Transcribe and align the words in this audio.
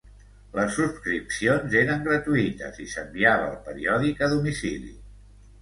Les 0.59 0.71
subscripcions 0.77 1.75
eren 1.83 2.01
gratuïtes 2.09 2.81
i 2.87 2.89
s'enviava 2.95 3.53
el 3.53 3.61
periòdic 3.69 4.25
a 4.29 4.35
domicili. 4.37 4.91